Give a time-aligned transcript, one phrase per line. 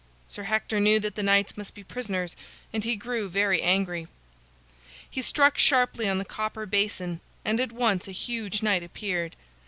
[0.27, 2.35] Sir Hector knew that the knights must be prisoners,
[2.73, 4.07] and he grew very angry.
[5.07, 9.35] He struck sharply on the copper basin, and at once a huge knight appeared.